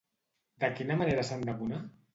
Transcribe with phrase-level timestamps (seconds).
[0.63, 1.89] De quina manera s'han d'abonar?